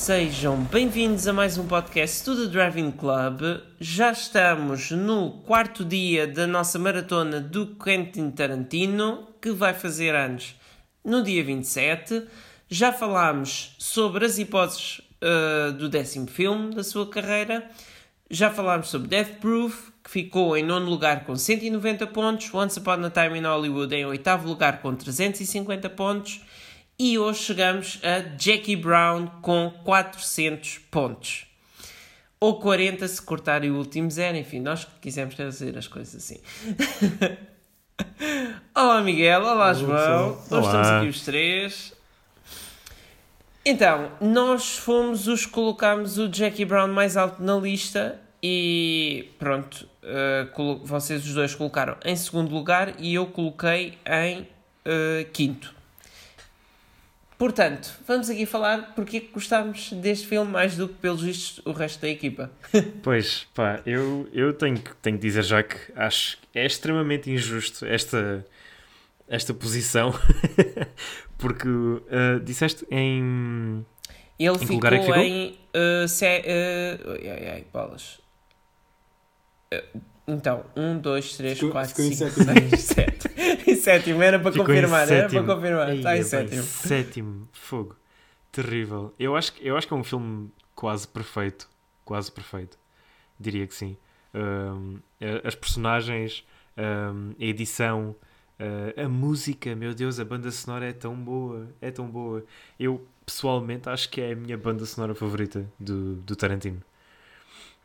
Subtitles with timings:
[0.00, 3.42] Sejam bem-vindos a mais um podcast do The Driving Club.
[3.78, 10.56] Já estamos no quarto dia da nossa maratona do Quentin Tarantino, que vai fazer anos
[11.04, 12.26] no dia 27.
[12.66, 17.70] Já falámos sobre as hipóteses uh, do décimo filme da sua carreira.
[18.30, 22.54] Já falámos sobre Death Proof, que ficou em nono lugar com 190 pontos.
[22.54, 26.40] Once Upon a Time in Hollywood em oitavo lugar com 350 pontos
[27.00, 31.46] e hoje chegamos a Jackie Brown com 400 pontos.
[32.38, 36.38] Ou 40 se cortarem o último zero, enfim, nós quisemos fazer as coisas assim.
[38.76, 41.94] olá Miguel, olá João, nós estamos aqui os três.
[43.64, 49.88] Então, nós fomos os que colocámos o Jackie Brown mais alto na lista e pronto,
[50.04, 55.79] uh, vocês os dois colocaram em segundo lugar e eu coloquei em uh, quinto.
[57.40, 61.64] Portanto, vamos aqui falar porque é que gostámos deste filme mais do que, pelos vistos,
[61.64, 62.50] o resto da equipa.
[63.02, 67.86] pois, pá, eu, eu tenho, tenho que dizer já que acho que é extremamente injusto
[67.86, 68.44] esta,
[69.26, 70.12] esta posição,
[71.38, 73.86] porque uh, disseste em.
[74.38, 75.58] Ele em ficou, é ficou, em.
[75.74, 78.20] Uh, se, uh, ai, ai, bolas.
[79.72, 83.28] Uh, então, 1, 2, 3, 4, 5, 6, 7.
[83.80, 85.94] Sétimo, era para Ficou confirmar, era para confirmar.
[85.94, 86.62] Está em sétimo.
[86.62, 87.96] Sétimo, fogo.
[88.52, 89.14] Terrível.
[89.18, 91.68] Eu acho, eu acho que é um filme quase perfeito.
[92.04, 92.78] Quase perfeito.
[93.38, 93.96] Diria que sim.
[94.34, 94.98] Um,
[95.44, 96.44] as personagens,
[96.76, 98.14] um, a edição,
[98.58, 101.68] uh, a música, meu Deus, a banda sonora é tão boa.
[101.80, 102.44] É tão boa.
[102.78, 106.82] Eu, pessoalmente, acho que é a minha banda sonora favorita do, do Tarantino.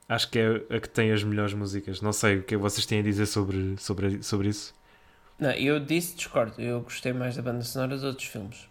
[0.07, 2.01] Acho que é a que tem as melhores músicas.
[2.01, 4.73] Não sei o que vocês têm a dizer sobre, sobre, sobre isso.
[5.39, 6.61] Não, eu disse discordo.
[6.61, 8.67] Eu gostei mais da banda sonora dos outros filmes.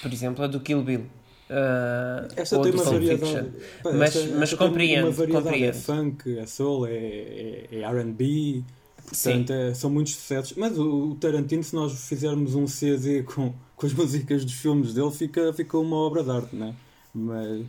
[0.00, 1.06] Por exemplo, a do Kill Bill.
[1.50, 3.52] Uh, esta tem uma variedade.
[3.82, 5.06] Pá, mas esta, mas esta compreendo.
[5.06, 5.44] Uma variedade.
[5.44, 5.68] Compreendo.
[5.68, 8.64] É funk, é soul, é, é, é RB.
[9.06, 10.56] Portanto, é, são muitos sucessos.
[10.56, 14.94] Mas o, o, Tarantino, se nós fizermos um CD com, com as músicas dos filmes
[14.94, 16.74] dele, fica, fica uma obra de arte, não é?
[17.14, 17.66] Mas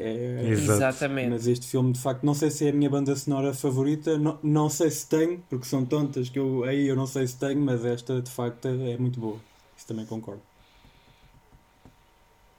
[0.00, 1.28] é, Exatamente.
[1.28, 4.38] Mas este filme, de facto, não sei se é a minha banda sonora favorita, não,
[4.42, 7.60] não sei se tenho, porque são tantas que eu, aí eu não sei se tenho,
[7.60, 9.36] mas esta, de facto, é muito boa.
[9.76, 10.40] Isso também concordo.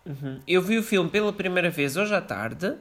[0.06, 0.40] Uhum.
[0.48, 2.76] Eu vi o filme pela primeira vez hoje à tarde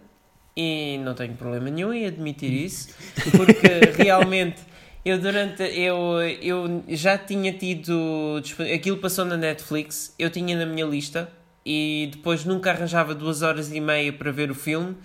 [0.56, 2.94] e não tenho problema nenhum em admitir isso,
[3.36, 4.60] porque realmente
[5.04, 8.42] eu durante eu, eu já tinha tido
[8.74, 11.30] aquilo passou na Netflix, eu tinha na minha lista
[11.64, 14.96] e depois nunca arranjava duas horas e meia para ver o filme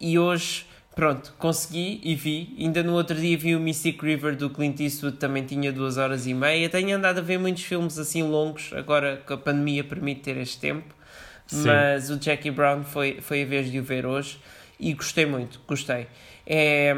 [0.00, 2.54] e hoje pronto, consegui e vi.
[2.58, 6.26] Ainda no outro dia vi o Mystic River do Clint Eastwood, também tinha duas horas
[6.26, 6.68] e meia.
[6.68, 10.58] Tenho andado a ver muitos filmes assim longos, agora que a pandemia permite ter este
[10.58, 10.94] tempo.
[11.46, 11.66] Sim.
[11.66, 14.38] Mas o Jackie Brown foi, foi a vez de o ver hoje
[14.78, 16.06] e gostei muito, gostei.
[16.46, 16.94] É,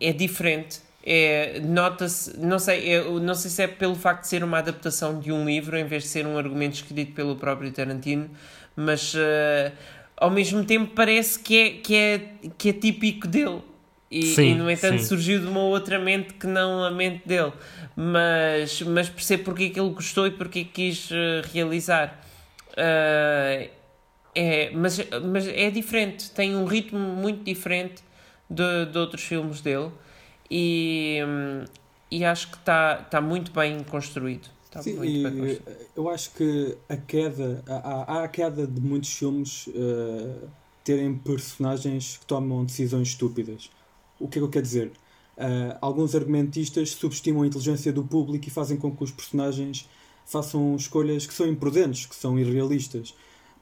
[0.00, 0.80] é diferente,
[1.10, 5.18] é, nota-se, não sei, é, não sei se é pelo facto de ser uma adaptação
[5.18, 8.28] de um livro em vez de ser um argumento escrito pelo próprio Tarantino,
[8.76, 9.72] mas uh,
[10.18, 12.20] ao mesmo tempo parece que é, que é,
[12.58, 13.62] que é típico dele.
[14.10, 15.06] E, sim, e no entanto sim.
[15.06, 17.54] surgiu de uma outra mente que não a mente dele.
[17.96, 22.22] Mas, mas percebo porque é que ele gostou e porque é quis uh, realizar.
[22.72, 23.70] Uh,
[24.34, 28.02] é, mas, mas é diferente, tem um ritmo muito diferente
[28.48, 29.90] de, de outros filmes dele
[30.50, 31.64] e, um,
[32.10, 34.48] e acho que está tá muito bem construído.
[34.64, 35.60] Está Sim, e
[35.96, 40.48] eu acho que a queda, há, há a queda de muitos filmes uh,
[40.84, 43.70] terem personagens que tomam decisões estúpidas.
[44.20, 44.92] O que é que eu quero dizer?
[45.36, 49.88] Uh, alguns argumentistas subestimam a inteligência do público e fazem com que os personagens
[50.26, 53.14] façam escolhas que são imprudentes, que são irrealistas.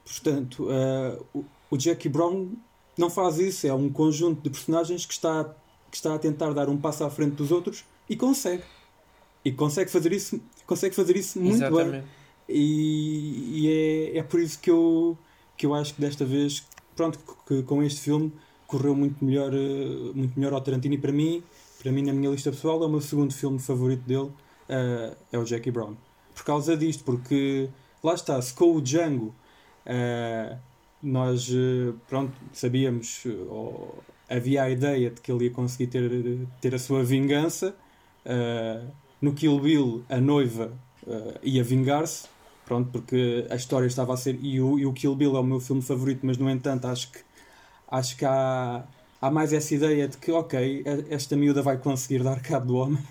[0.03, 2.49] Portanto, uh, o, o Jackie Brown
[2.97, 5.53] não faz isso, é um conjunto de personagens que está,
[5.89, 8.63] que está a tentar dar um passo à frente dos outros e consegue.
[9.43, 11.91] E consegue fazer isso, consegue fazer isso muito Exatamente.
[11.91, 12.03] bem.
[12.49, 15.17] E, e, é, é por isso que eu,
[15.55, 18.31] que eu acho que desta vez, pronto, que, com este filme
[18.65, 21.43] correu muito melhor, eh, muito melhor ao Tarantino e para mim,
[21.81, 24.29] para mim na minha lista pessoal, é o meu segundo filme favorito dele,
[24.69, 25.95] uh, é o Jackie Brown.
[26.33, 27.69] Por causa disto, porque
[28.03, 29.33] lá está, se com o Django
[29.85, 30.57] uh,
[31.01, 31.49] nós
[32.07, 37.03] pronto, sabíamos, ou havia a ideia de que ele ia conseguir ter, ter a sua
[37.03, 37.75] vingança.
[38.25, 38.87] Uh,
[39.21, 40.71] no Kill Bill, a noiva
[41.05, 42.27] uh, ia vingar-se,
[42.65, 44.37] pronto, porque a história estava a ser.
[44.41, 47.11] E o, e o Kill Bill é o meu filme favorito, mas no entanto acho
[47.11, 47.19] que,
[47.89, 48.83] acho que há,
[49.21, 53.03] há mais essa ideia de que, ok, esta miúda vai conseguir dar cabo do homem.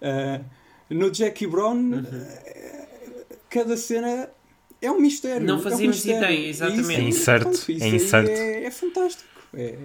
[0.00, 0.44] Uh,
[0.90, 2.00] no Jackie Brown, uhum.
[2.00, 4.28] uh, cada cena
[4.80, 5.46] é um mistério.
[5.46, 6.22] Não é um fazíamos mistério.
[6.22, 6.82] ideia, exatamente.
[6.82, 8.30] Isso, É incerto, pronto, isso é incerto.
[8.30, 9.28] É, é fantástico.
[9.54, 9.78] É,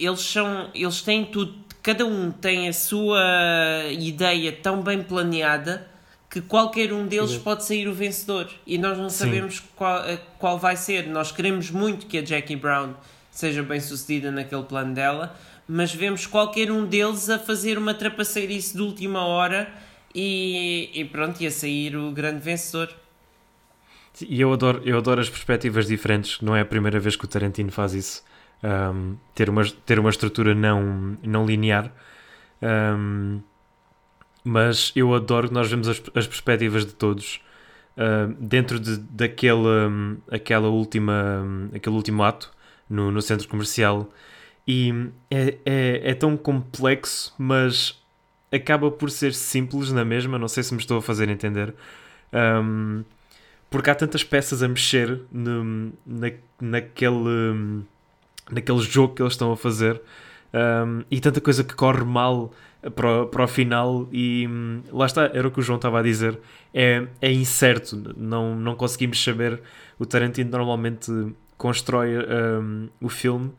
[0.00, 3.20] eles são eles têm tudo cada um tem a sua
[3.90, 5.88] ideia tão bem planeada
[6.28, 7.44] que qualquer um deles Exato.
[7.44, 9.24] pode sair o vencedor e nós não Sim.
[9.24, 12.94] sabemos qual, eh, qual vai ser nós queremos muito que a Jackie Brown
[13.30, 15.36] seja bem sucedida naquele plano dela
[15.68, 19.72] mas vemos qualquer um deles a fazer uma trapaceirice de última hora
[20.14, 22.92] e, e pronto, ia sair o grande vencedor
[24.20, 26.40] E eu adoro, eu adoro as perspectivas diferentes.
[26.40, 28.24] Não é a primeira vez que o Tarantino faz isso.
[28.62, 31.92] Um, ter, uma, ter uma estrutura não, não linear.
[32.62, 33.40] Um,
[34.44, 37.40] mas eu adoro que nós vemos as, as perspectivas de todos
[37.96, 42.50] uh, dentro de, daquele um, aquela última, aquele último ato
[42.88, 44.10] no, no centro comercial.
[44.66, 44.92] E
[45.30, 48.00] é, é, é tão complexo, mas
[48.52, 50.38] acaba por ser simples na mesma.
[50.38, 51.74] Não sei se me estou a fazer entender.
[52.32, 53.04] Um,
[53.70, 57.84] porque há tantas peças a mexer no, na, naquele,
[58.52, 60.00] naquele jogo que eles estão a fazer.
[60.52, 62.52] Um, e tanta coisa que corre mal
[62.94, 66.02] para, para o final e hum, lá está, era o que o João estava a
[66.02, 66.38] dizer.
[66.74, 69.60] É, é incerto, não, não conseguimos saber.
[69.98, 71.10] O Tarantino normalmente
[71.56, 73.52] constrói um, o filme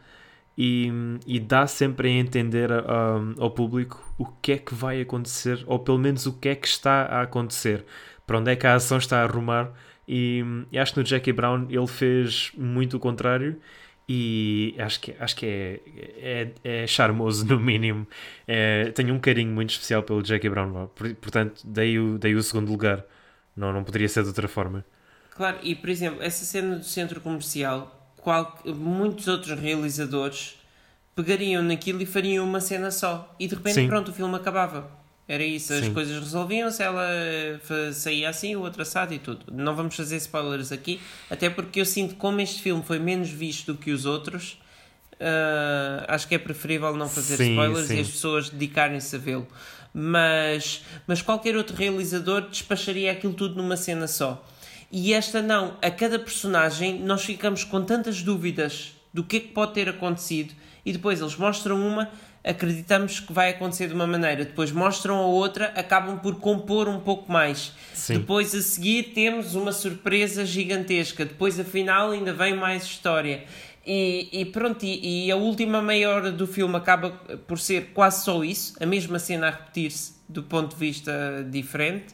[0.58, 0.92] e,
[1.26, 5.64] e dá sempre a entender a- a- ao público o que é que vai acontecer
[5.66, 7.86] ou pelo menos o que é que está a acontecer.
[8.28, 9.72] Para onde é que a ação está a arrumar
[10.08, 13.58] e, e acho que no Jackie Brown ele fez muito o contrário
[14.08, 18.08] e acho que, acho que é, é, é charmoso no mínimo
[18.48, 20.88] É, tenho um carinho muito especial pelo Jackie Brown
[21.22, 23.06] portanto dei o, dei o segundo lugar
[23.56, 24.84] não, não poderia ser de outra forma
[25.36, 30.60] Claro, e por exemplo, essa cena do centro comercial, qual, muitos outros realizadores
[31.16, 33.34] pegariam naquilo e fariam uma cena só.
[33.40, 33.88] E de repente, Sim.
[33.88, 34.92] pronto, o filme acabava.
[35.32, 35.94] Era isso, as Sim.
[35.94, 37.08] coisas resolviam-se, ela
[37.94, 39.46] saía assim, o outro assado e tudo.
[39.50, 41.00] Não vamos fazer spoilers aqui,
[41.30, 44.62] até porque eu sinto que como este filme foi menos visto do que os outros,
[45.22, 47.96] ah, acho que é preferível não fazer Sim, spoilers sim.
[47.96, 49.48] e as pessoas dedicarem-se a vê-lo.
[49.94, 54.46] Mas, mas qualquer outro realizador despacharia aquilo tudo numa cena só.
[54.92, 59.48] E esta não, a cada personagem nós ficamos com tantas dúvidas do que é que
[59.48, 60.54] pode ter acontecido
[60.86, 62.10] e depois eles mostram uma,
[62.44, 67.00] acreditamos que vai acontecer de uma maneira, depois mostram a outra, acabam por compor um
[67.00, 67.74] pouco mais.
[67.94, 68.14] Sim.
[68.20, 73.44] Depois a seguir temos uma surpresa gigantesca, depois afinal ainda vem mais história.
[73.86, 77.12] E, e pronto, e, e a última meia hora do filme acaba
[77.48, 81.12] por ser quase só isso, a mesma cena a repetir-se do ponto de vista
[81.50, 82.14] diferente.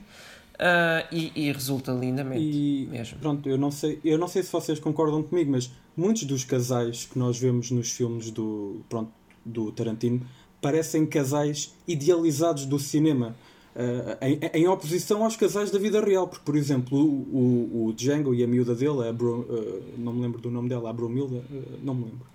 [0.59, 3.19] ah, e, e resulta lindamente E mesmo.
[3.19, 7.05] pronto, eu não sei, eu não sei se vocês concordam comigo, mas muitos dos casais
[7.05, 9.11] que nós vemos nos filmes do, pronto,
[9.47, 10.21] do Tarantino
[10.61, 13.35] parecem casais idealizados do cinema.
[13.75, 14.17] eh,
[14.53, 18.33] em, em oposição aos casais da vida real, porque, por exemplo, o, o, o Django
[18.33, 21.37] e a miúda dele, a Bro, eh, não me lembro do nome dela, a Bromilda,
[21.51, 22.25] eh, não me lembro.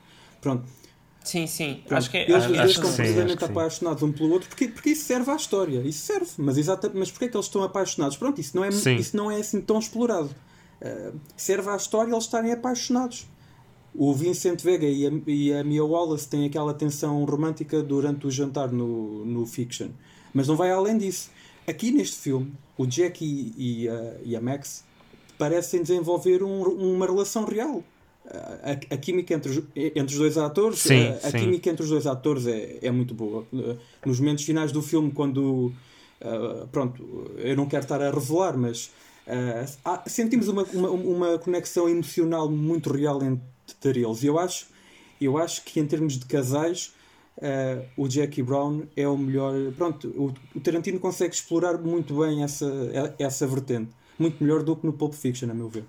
[0.40, 0.64] Pronto,
[1.24, 1.80] Sim, sim.
[1.86, 2.22] Pronto, Acho que é.
[2.30, 5.80] eles acho dois estão completamente apaixonados um pelo outro porque, porque isso serve à história
[5.82, 8.72] isso serve mas exata mas porque é que eles estão apaixonados pronto isso não é
[8.72, 8.96] Sim.
[8.96, 10.30] isso não é assim tão explorado
[10.84, 13.24] Uh, serve à história eles estarem apaixonados
[13.94, 18.30] o Vincent Vega e a, e a Mia Wallace têm aquela tensão romântica durante o
[18.30, 19.88] jantar no, no Fiction.
[20.32, 21.30] Mas não vai além disso.
[21.66, 23.52] Aqui neste filme o Jack e,
[23.84, 24.84] e a, e a Max
[25.38, 26.62] parecem desenvolver um-
[26.94, 27.82] uma relação real.
[28.24, 31.38] A, a química entre os, entre os dois atores Sim, a, sim.
[31.38, 33.44] química entre os dois atores é, é muito boa.
[34.06, 35.66] Nos momentos finais do filme quando
[36.20, 38.86] uh, pronto eu não quero estar a revelar mas
[39.26, 43.42] uh, há- sentimos uma, uma, uma conexão emocional muito real entre
[43.84, 44.66] eles e eu acho
[45.20, 46.94] eu acho que em termos de casais
[47.38, 52.42] uh, o Jackie Brown é o melhor pronto o, o Tarantino consegue explorar muito bem
[52.42, 52.66] essa
[53.18, 55.84] essa vertente muito melhor do que no Pulp Fiction a meu ver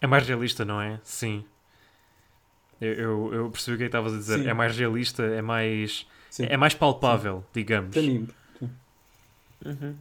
[0.00, 1.00] É mais realista, não é?
[1.02, 1.44] Sim.
[2.80, 4.42] Eu, eu, eu percebi o que é que estavas a dizer.
[4.42, 4.48] Sim.
[4.48, 6.06] É mais realista, é mais.
[6.30, 6.46] Sim.
[6.48, 7.92] É mais palpável, digamos.
[7.92, 8.28] para mim
[9.64, 9.96] Uhum.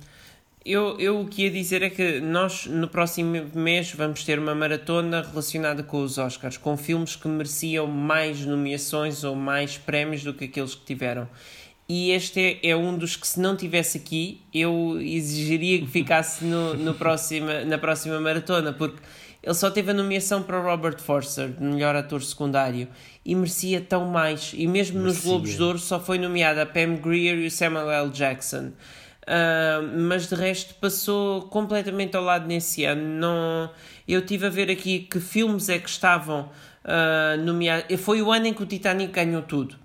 [0.70, 4.54] Eu, eu o que ia dizer é que nós no próximo mês vamos ter uma
[4.54, 10.34] maratona relacionada com os Oscars, com filmes que mereciam mais nomeações ou mais prémios do
[10.34, 11.26] que aqueles que tiveram.
[11.88, 16.44] E este é, é um dos que, se não tivesse aqui, eu exigiria que ficasse
[16.44, 18.98] no, no próxima, na próxima maratona, porque
[19.42, 22.90] ele só teve a nomeação para o Robert Forster, de melhor ator secundário,
[23.24, 24.52] e merecia tão mais.
[24.54, 25.32] E mesmo nos Merecia.
[25.32, 28.10] Globos de Ouro só foi nomeada a Pam Grier e o Samuel L.
[28.10, 28.74] Jackson.
[29.28, 33.04] Ah, mas de resto passou completamente ao lado nesse ano.
[33.04, 33.70] Não,
[34.08, 36.50] eu tive a ver aqui que filmes é que estavam
[36.84, 38.00] ah, nomeados.
[38.02, 39.76] Foi o ano em que o Titanic ganhou tudo.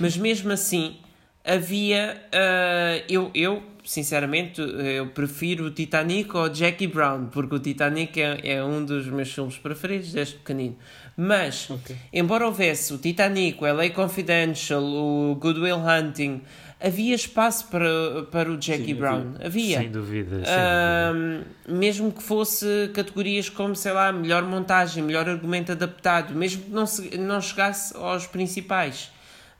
[0.00, 0.96] Mas mesmo assim,
[1.44, 2.22] havia.
[2.28, 8.56] Uh, eu, eu, sinceramente, eu prefiro o Titanic ao Jackie Brown, porque o Titanic é,
[8.56, 10.76] é um dos meus filmes preferidos desde pequenino.
[11.16, 11.96] Mas, okay.
[12.12, 16.42] embora houvesse o Titanic, o LA Confidential, o Good Will Hunting,
[16.80, 19.34] havia espaço para, para o Jackie Sim, Brown.
[19.44, 19.78] Havia.
[19.78, 20.44] Sem dúvida.
[20.44, 21.46] Sem dúvida.
[21.68, 26.86] Mesmo que fosse categorias como, sei lá, melhor montagem, melhor argumento adaptado, mesmo que não,
[26.86, 29.10] se, não chegasse aos principais.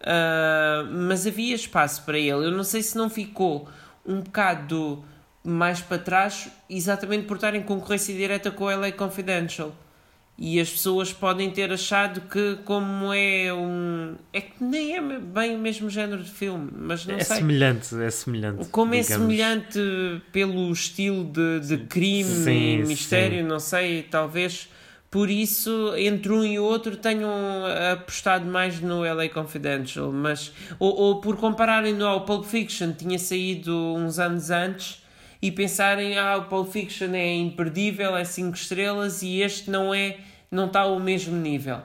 [0.01, 2.47] Uh, mas havia espaço para ele.
[2.47, 3.69] Eu não sei se não ficou
[4.07, 5.05] um bocado
[5.43, 9.75] mais para trás, exatamente por estar em concorrência direta com o LA Confidential
[10.39, 15.57] e as pessoas podem ter achado que como é um é que nem é bem
[15.57, 19.11] o mesmo género de filme mas não é sei semelhante é semelhante como é digamos.
[19.11, 23.49] é semelhante pelo estilo de, de crime sim, e mistério sim.
[23.49, 24.69] não sei talvez
[25.11, 27.33] por isso entre um e outro tenham
[27.93, 33.75] apostado mais no LA Confidential mas ou, ou por compararem ao Pulp Fiction tinha saído
[33.97, 35.03] uns anos antes
[35.41, 40.17] e pensarem, ah, o Pulp Fiction é imperdível, é 5 estrelas e este não é,
[40.51, 41.79] não está ao mesmo nível.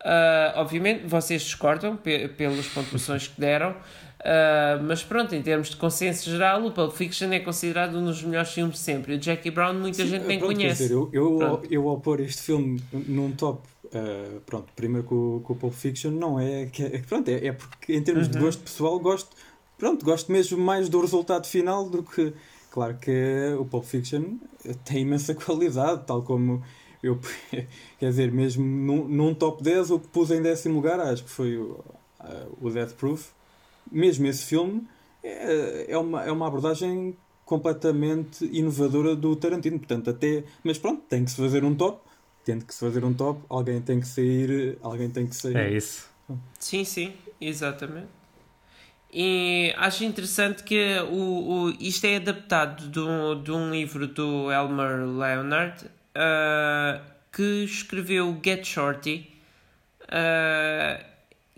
[0.00, 6.30] Uh, obviamente, vocês discordam pelas pontuações que deram, uh, mas pronto, em termos de consenso
[6.30, 9.16] geral, o Pulp Fiction é considerado um dos melhores filmes de sempre.
[9.16, 10.82] O Jackie Brown muita Sim, gente nem pronto, conhece.
[10.84, 15.52] Dizer, eu, eu, eu, ao pôr este filme num top Uh, pronto, primeiro com, com
[15.52, 18.32] o Pulp Fiction não é que é, pronto, é, é porque em termos uhum.
[18.34, 19.30] de gosto pessoal gosto,
[19.76, 22.32] pronto, gosto mesmo mais do resultado final do que
[22.70, 24.38] Claro que o Pulp Fiction
[24.84, 26.62] tem imensa qualidade, tal como
[27.02, 27.18] eu,
[27.98, 31.30] quer dizer, mesmo num, num top 10, o que pus em décimo lugar, acho que
[31.30, 31.82] foi o,
[32.60, 33.30] o Death Proof.
[33.90, 34.86] Mesmo esse filme
[35.22, 41.24] é, é, uma, é uma abordagem completamente inovadora do Tarantino, portanto, até, mas pronto, tem
[41.24, 42.00] que se fazer um top,
[42.44, 45.56] tem que se fazer um top, alguém tem que sair, alguém tem que sair.
[45.56, 46.08] É isso.
[46.58, 48.20] Sim, sim, exatamente.
[49.12, 54.52] E acho interessante que o, o, isto é adaptado de um, de um livro do
[54.52, 57.00] Elmer Leonard uh,
[57.32, 59.30] que escreveu Get Shorty
[60.04, 61.04] uh,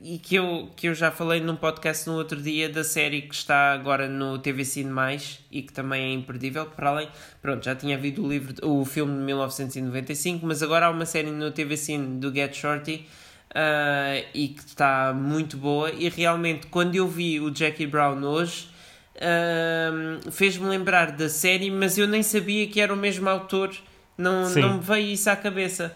[0.05, 3.35] e que eu, que eu já falei num podcast no outro dia da série que
[3.35, 6.67] está agora no TV Cine Mais e que também é imperdível.
[6.67, 7.09] Para além,
[7.41, 11.31] pronto, já tinha havido o, livro, o filme de 1995, mas agora há uma série
[11.31, 13.07] no TV Cine do Get Shorty
[13.53, 15.91] uh, e que está muito boa.
[15.93, 18.69] E realmente, quando eu vi o Jackie Brown hoje,
[19.17, 23.73] uh, fez-me lembrar da série, mas eu nem sabia que era o mesmo autor,
[24.23, 25.95] não, não me veio isso à cabeça.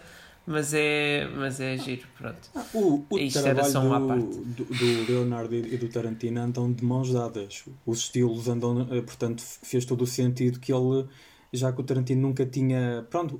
[0.49, 2.49] Mas é, mas é giro, pronto.
[2.55, 4.23] Ah, o, o Isto era só uma do, parte.
[4.23, 7.65] Do, do Leonardo e do Tarantino andam de mãos dadas.
[7.85, 11.05] Os estilos andam, eh, portanto, fez todo o sentido que ele
[11.51, 13.39] já que o Tarantino nunca tinha, pronto,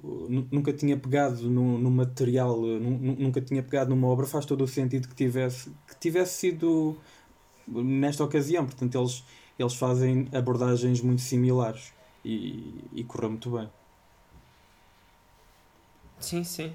[0.52, 5.08] nunca tinha pegado no, no material, nunca tinha pegado numa obra, faz todo o sentido
[5.08, 6.98] que tivesse, que tivesse sido
[7.68, 8.66] nesta ocasião.
[8.66, 9.24] Portanto, eles,
[9.60, 13.70] eles fazem abordagens muito similares e, e correu muito bem.
[16.20, 16.74] Sim, sim.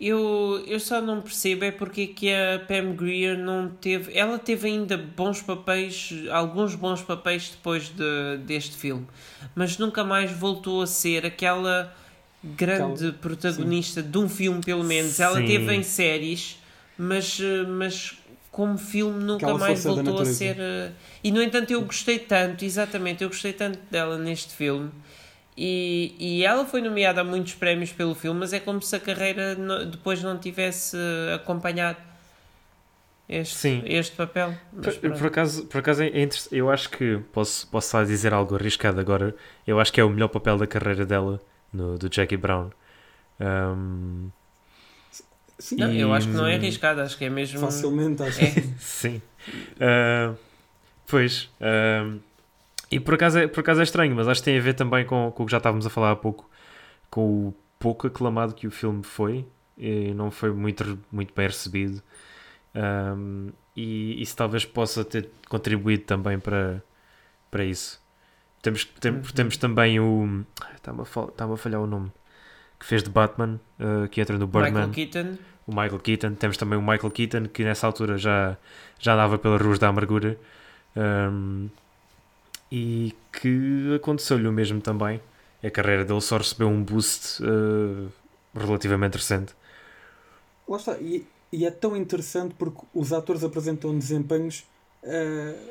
[0.00, 4.16] Eu, eu só não percebo é porque que a Pam Grier não teve.
[4.16, 9.06] Ela teve ainda bons papéis, alguns bons papéis depois de, deste filme,
[9.54, 11.94] mas nunca mais voltou a ser aquela
[12.42, 14.10] grande protagonista Sim.
[14.10, 15.12] de um filme, pelo menos.
[15.12, 15.22] Sim.
[15.22, 16.58] Ela teve em séries,
[16.96, 18.18] mas, mas
[18.50, 20.56] como filme nunca mais voltou a ser.
[20.58, 24.90] Eh, e no entanto, eu gostei tanto, exatamente, eu gostei tanto dela neste filme
[25.62, 28.98] e, e ela foi nomeada a muitos prémios pelo filme, mas é como se a
[28.98, 30.96] carreira no, depois não tivesse
[31.34, 31.98] acompanhado
[33.28, 33.82] este, Sim.
[33.84, 34.54] este papel.
[34.82, 36.56] Por, por, acaso, por acaso é interessante.
[36.56, 39.36] Eu acho que posso, posso dizer algo arriscado agora.
[39.66, 41.38] Eu acho que é o melhor papel da carreira dela,
[41.70, 42.70] no, do Jackie Brown.
[43.38, 44.30] Um,
[45.58, 46.00] Sim, não, e...
[46.00, 47.60] eu acho que não é arriscado, acho que é mesmo.
[47.60, 48.50] Facilmente, acho é.
[48.50, 49.20] que Sim.
[49.76, 50.34] Uh,
[51.06, 51.50] pois.
[51.60, 52.18] Uh,
[52.90, 55.04] e por acaso, é, por acaso é estranho, mas acho que tem a ver também
[55.04, 56.50] com, com o que já estávamos a falar há pouco,
[57.10, 59.46] com o pouco aclamado que o filme foi,
[59.78, 62.02] e não foi muito, muito bem recebido.
[62.74, 66.82] Um, e isso talvez possa ter contribuído também para,
[67.50, 68.00] para isso.
[68.62, 69.22] Temos, tem, uhum.
[69.22, 70.44] temos também o.
[70.74, 72.12] Está-me a, a falhar o nome.
[72.78, 74.88] Que fez de Batman, uh, que entra no Birdman.
[74.88, 75.38] Michael Keaton.
[75.66, 76.34] O Michael Keaton.
[76.34, 78.56] Temos também o Michael Keaton, que nessa altura já,
[78.98, 80.38] já andava pelas ruas da amargura.
[80.96, 81.68] Um,
[82.70, 85.20] e que aconteceu-lhe o mesmo também.
[85.62, 88.10] A carreira dele só recebeu um boost uh,
[88.54, 89.52] relativamente recente.
[90.68, 94.64] Lá está, e, e, é tão interessante porque os atores apresentam desempenhos
[95.02, 95.70] uh,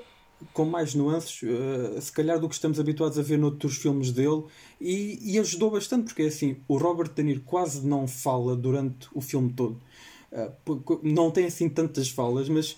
[0.54, 4.44] com mais nuances, uh, se calhar, do que estamos habituados a ver noutros filmes dele,
[4.80, 9.08] e, e ajudou bastante, porque é assim, o Robert De Niro quase não fala durante
[9.14, 9.82] o filme todo.
[11.02, 12.78] não tem assim tantas falas, mas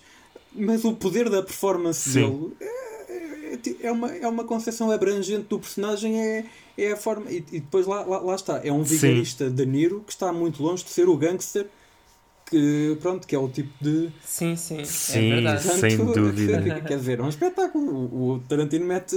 [0.54, 2.30] mas o poder da performance Sim.
[2.30, 2.56] dele
[3.52, 6.44] é, é, é uma, é uma concepção abrangente do personagem, é,
[6.76, 7.30] é a forma.
[7.30, 8.96] E, e depois lá, lá, lá está, é um Sim.
[8.96, 11.66] vigarista de Niro que está muito longe de ser o gangster
[12.50, 14.10] que, pronto, que é o tipo de.
[14.22, 15.62] Sim, sim, Sim, é verdade.
[15.62, 16.80] Sem dúvida.
[16.82, 17.90] Quer dizer, é um espetáculo.
[17.90, 19.16] O, o Tarantino mete.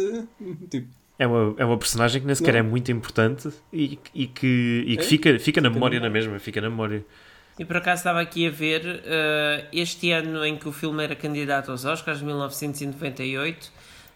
[0.70, 0.88] Tipo,
[1.20, 2.60] É uma, é uma personagem que nem sequer Não.
[2.60, 5.06] é muito importante e, e que, e que É?
[5.06, 7.06] fica, fica na memória na mesma, fica na memória.
[7.58, 11.16] E por acaso estava aqui a ver, eh, este ano em que o filme era
[11.16, 13.72] candidato aos Oscars, 1998,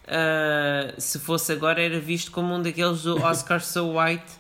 [0.10, 4.40] eh, se fosse agora era visto como um daqueles do Oscar So White,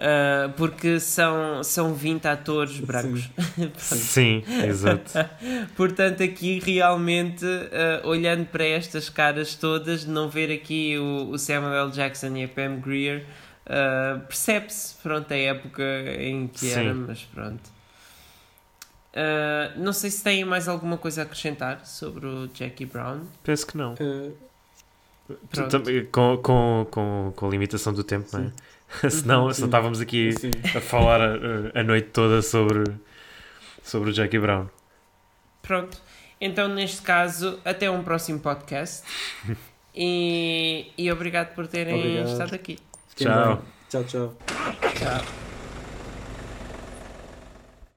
[0.00, 3.28] eh, porque são, são 20 atores brancos.
[3.76, 5.12] Sim, exato.
[5.76, 11.86] Portanto, aqui realmente, eh, olhando para estas caras todas, não ver aqui o, o Samuel
[11.86, 11.90] L.
[11.90, 13.26] Jackson e a Pam Grier,
[13.66, 15.82] eh, percebe-se, pronto, a época
[16.16, 16.80] em que Sim.
[16.80, 17.78] era, mas pronto.
[19.76, 23.22] Não sei se têm mais alguma coisa a acrescentar sobre o Jackie Brown.
[23.42, 23.96] Penso que não.
[25.30, 28.52] Eh, Com, com, com, com a limitação do tempo, não é?
[29.10, 29.64] senão, Sim.
[29.64, 32.84] estávamos aqui assim, a falar a, a noite toda sobre,
[33.82, 34.66] sobre o Jackie Brown.
[35.62, 35.98] Pronto.
[36.40, 39.04] Então, neste caso, até um próximo podcast.
[39.94, 42.28] e, e obrigado por terem Obrigado.
[42.30, 42.78] estado aqui.
[43.16, 43.62] Tchau.
[43.88, 44.36] Tchau, tchau.
[44.96, 45.47] Tchau.